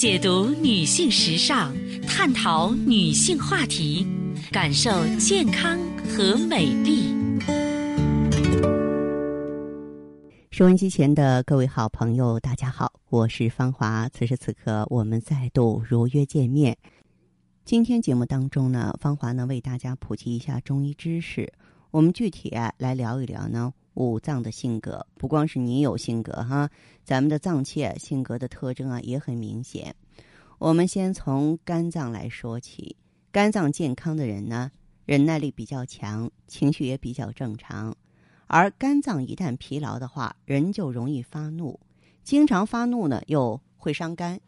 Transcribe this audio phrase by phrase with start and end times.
[0.00, 1.74] 解读女性时尚，
[2.08, 4.06] 探讨女性话题，
[4.50, 7.14] 感受健康和美丽。
[10.50, 14.08] 收音机前的各位好朋友，大家好，我是芳华。
[14.08, 16.78] 此时此刻，我们再度如约见面。
[17.66, 21.52] 今天节目当中呢，芳华呢为大家普及一下中医知识。
[21.90, 23.74] 我们具体啊来聊一聊呢。
[24.00, 26.70] 五脏的性格不光是你有性格哈，
[27.04, 29.94] 咱们的脏器性格的特征啊也很明显。
[30.58, 32.96] 我们先从肝脏来说起，
[33.30, 34.70] 肝脏健康的人呢，
[35.04, 37.94] 忍耐力比较强，情绪也比较正常。
[38.46, 41.78] 而肝脏一旦疲劳的话，人就容易发怒，
[42.24, 44.40] 经常发怒呢又会伤肝。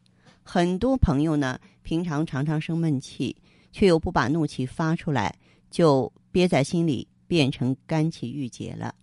[0.43, 3.37] 很多朋友呢，平常常常生闷气，
[3.71, 5.39] 却又不把怒气发出来，
[5.71, 8.95] 就憋在心里，变成肝气郁结了。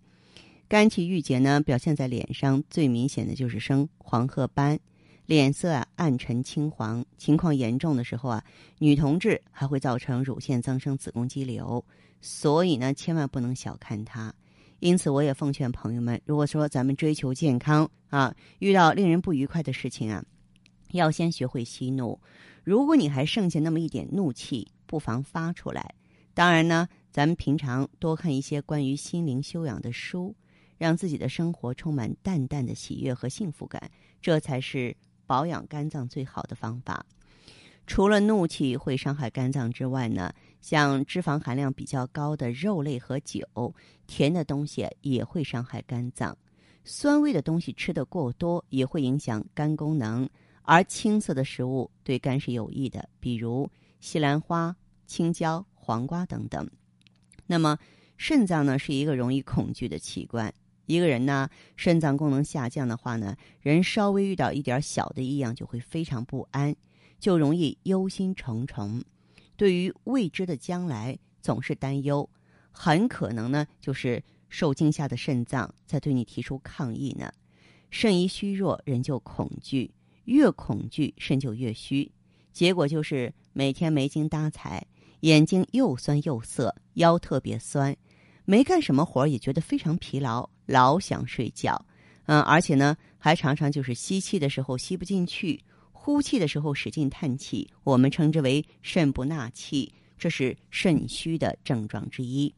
[0.69, 4.79] 肝气郁结呢，表现在脸上，最明显的就是生黄褐斑，
[5.25, 8.45] 脸色啊暗沉青黄，情况严重的时候啊，
[8.77, 11.83] 女同志还会造成乳腺增生、子宫肌瘤，
[12.21, 14.31] 所以呢，千万不能小看它。
[14.77, 20.23] 因此，我也奉劝朋友们，如果说咱们追求健康啊，遇到令人不愉快的事情啊，
[20.91, 22.19] 要先学会息怒。
[22.63, 25.95] 如果你还剩下那么一点怒气，不妨发出来。
[26.35, 30.35] 当然呢，咱们平常多看一些关于心灵修养的书。
[30.79, 34.95] 让自己的生活充满淡淡的喜悦和幸福感，这才是
[35.27, 37.05] 保养肝脏最好的方法。
[37.85, 43.43] 除了怒气会伤害肝脏之外呢，像脂肪含量比较高的肉类和酒，
[44.07, 46.35] 甜的东西也会伤害肝脏。
[46.83, 50.29] 酸味的东西吃得过多也会影响肝功能，
[50.61, 56.69] 而青色的食物对肝是有益的，比如西兰花、青椒、黄瓜等等。
[57.45, 57.77] 那么，
[58.17, 60.53] 肾脏呢是一个容易恐惧的器官。
[60.89, 66.75] 一个人呢，肾脏功能下降的话呢，人稍微遇到一点小的异样就会非常不安，
[67.19, 69.03] 就容易忧心忡忡，
[69.55, 72.27] 对于未知的将来总是担忧，
[72.71, 77.31] 很可能呢就是受惊吓的肾脏在对你提出抗议呢。
[77.91, 82.11] 肾一虚弱，人就恐惧，越恐惧肾就越虚，
[82.51, 84.87] 结果就是每天没精打采，
[85.19, 87.95] 眼睛又酸又涩，腰特别酸。
[88.45, 91.83] 没干什么活也觉得非常疲劳，老想睡觉，
[92.27, 95.59] 嗯，而且呢，还常常就是吸气的时候吸不进去，
[95.91, 102.53] 呼气的时候使劲叹气，我们称之为肾不纳气，这是肾虚的症状之一。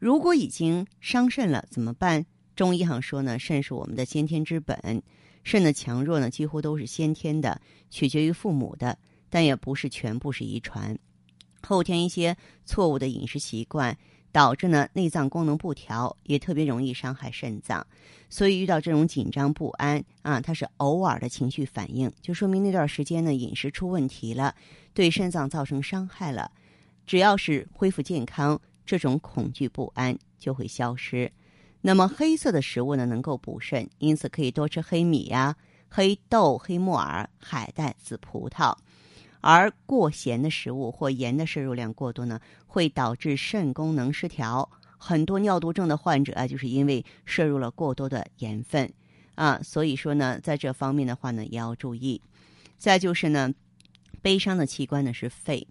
[0.00, 2.26] 如果已经伤肾了怎么办？
[2.56, 5.00] 中医上说呢，肾是我们的先天之本，
[5.44, 8.98] 肾的强弱呢几乎都是先天的，取决于父母的，
[9.30, 10.98] 但也不是全部是遗传，
[11.62, 13.96] 后天一些错误的饮食习惯。
[14.30, 17.84] 导致呢内脏功能不调，也特别容易伤害肾脏。
[18.28, 24.54] 所以遇到这种紧张不安啊，它是偶尔的情绪反应，就说明那段时间呢饮食出问题了，
[24.92, 26.52] 对肾脏造成伤害了。
[27.06, 31.32] 只要是恢复健康，这种恐惧不安就会消失。
[31.80, 35.56] 那么黑色的食物呢能够补肾，因此可以多吃黑米呀、
[35.88, 38.76] 黑豆、黑木耳、海带、紫葡萄。
[39.40, 44.68] 而过咸的食物或盐的摄入量过多呢，会导致肾功能失调。
[44.96, 48.92] 很多尿毒症的患者啊，就是因为摄入了过多的盐分
[49.36, 49.60] 啊。
[49.62, 52.20] 所以说呢，在这方面的话呢，也要注意。
[52.78, 53.54] 再就是呢，
[54.20, 55.66] 悲伤的器官呢是肺。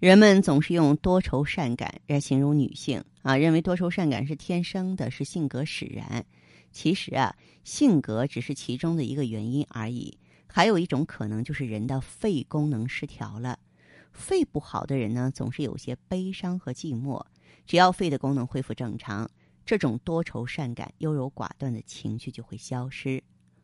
[0.00, 6.24] 人们总是用多愁善感来形容女性啊，认为多愁善感是天生的，是性格使然。
[6.72, 10.18] 其实啊，性格只是其中的一个原因而已。
[10.56, 13.58] 还有一种可能就是人的肺功能失调了，
[14.12, 17.20] 肺不好的人呢，总是有些悲伤和寂寞。
[17.66, 19.28] 只要肺的功能恢复正常，
[19.66, 23.20] 这种多愁善感、优柔寡断的情绪就会消失。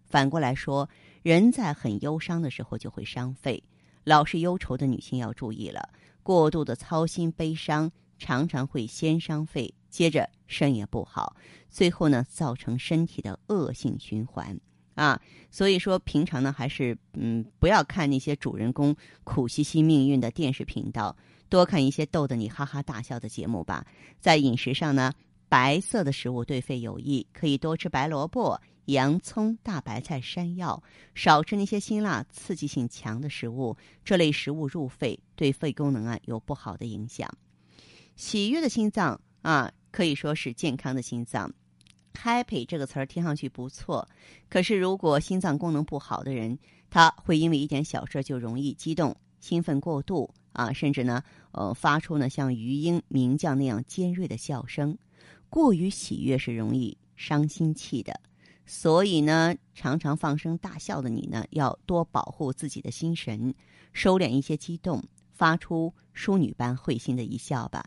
[0.06, 0.90] 反过来说，
[1.22, 3.62] 人在很忧伤的时候就会伤肺。
[4.02, 5.90] 老是忧愁的女性要注意了，
[6.24, 11.36] 过度的操心、悲伤常常会先伤肺，接着肾也不好，
[11.68, 14.58] 最后呢，造成身体的恶性循环。
[15.00, 15.18] 啊，
[15.50, 18.94] 所以说平常呢，还是嗯，不要看那些主人公
[19.24, 21.16] 苦兮兮命运的电视频道，
[21.48, 23.86] 多看一些逗得你哈哈大笑的节目吧。
[24.20, 25.10] 在饮食上呢，
[25.48, 30.82] 白色的食物对肺有益，可以多吃白萝卜、洋葱、大白菜、山药，
[31.14, 33.74] 少吃那些辛辣、刺激性强的食物。
[34.04, 37.26] 这类食物入肺，对肺功能啊有不好的影响。
[38.16, 41.50] 喜悦的心脏啊，可以说是健康的心脏。
[42.22, 44.06] Happy 这个词儿听上去不错，
[44.50, 46.58] 可是如果心脏功能不好的人，
[46.90, 51.22] 他会因为一点小事就容易激动、兴奋过度啊，甚至呢，
[51.52, 54.96] 呃，发出呢像鱼鹰鸣叫那样尖锐的笑声。
[55.48, 58.20] 过于喜悦是容易伤心气的，
[58.66, 63.54] 所以呢，常常放声大笑的你呢，要多保护自己的心神，
[63.94, 65.02] 收敛一些激动，
[65.40, 67.82] 发出淑女般会心的一笑吧。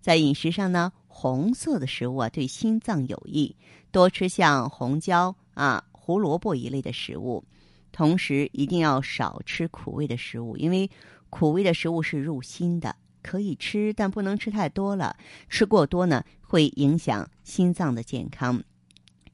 [0.00, 3.54] 在饮食上呢，红色的食物啊对心脏有益，
[3.92, 7.44] 多吃像红椒啊、胡萝卜一类的食物。
[7.92, 10.90] 同时，一定要少吃苦味的食物，因为
[11.30, 15.16] 苦味的食物是入心的，可以吃，但不能吃太多了。
[15.48, 18.60] 吃过多呢，会影响心脏的健康。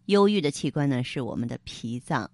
[0.06, 2.30] 忧郁的器官呢，是我们的脾脏。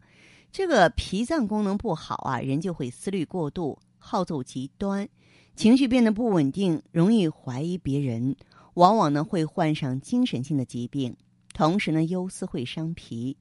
[0.51, 5.09] 这个脾脏功能不好啊，人就会思虑过度，好走极端，
[5.55, 8.37] 情绪变得不稳定，容易怀疑别人，
[8.75, 11.17] 往往呢会患上精神性的疾病。
[11.53, 13.37] 同时呢，忧思会伤脾。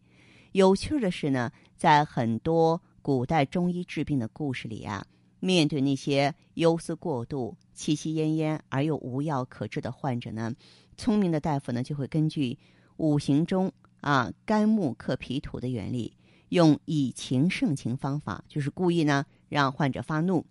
[0.52, 5.06] 有趣的是呢，在很多古代中医治病的故事里啊，
[5.40, 10.54] 面对那些忧思过度、气息奄奄而又无药可治的患者呢，
[10.98, 12.58] 聪明的大夫呢就会根据
[12.98, 13.72] 五行中。
[14.00, 16.16] 啊，肝木克脾土的原理，
[16.50, 20.46] 用以情胜情方法，就是故意呢让患者发怒，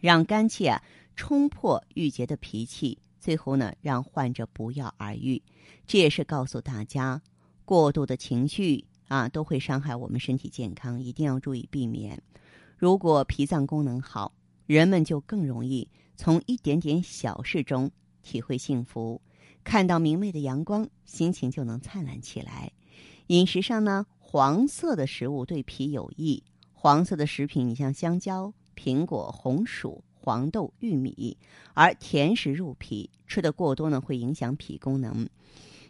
[0.00, 0.82] 让肝气啊
[1.16, 5.42] 冲破郁结的脾气，最后呢让患者不药而愈。
[5.86, 7.20] 这也是告诉大家，
[7.64, 12.22] 过度的情绪啊都会伤害我们身体健康，一定要注意避免。
[12.76, 14.32] 如果脾脏功能好，
[14.66, 17.90] 人们就更容易从一点点小事中
[18.22, 19.20] 体会幸福。
[19.64, 22.72] 看到明媚的阳光，心情就能灿烂起来。
[23.28, 26.42] 饮食上呢，黄色的食物对脾有益。
[26.82, 31.38] 黄色的食品，你像香蕉、苹果、红薯、黄豆、玉米，
[31.74, 35.28] 而甜食入脾，吃的过多呢，会影响脾功能。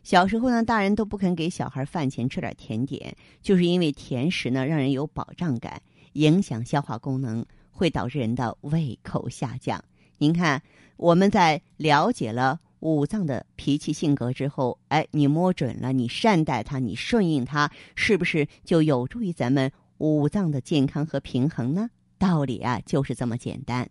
[0.03, 5.81] 小时候呢，大人都不肯给小孩饭前吃点甜点，就是因为甜食呢让人有饱胀感，
[6.13, 9.83] 影响消化功能，会导致人的胃口下降。
[10.19, 10.63] 您看，
[10.99, 12.61] 我们在了解了。
[12.81, 19.71] 五脏的脾气性格之后，哎，你摸准了，你善待它，你顺应它，是不是就有助于咱们
[20.03, 21.89] 五脏的健康和平衡呢？
[22.19, 23.89] 道理啊，就是这么简单。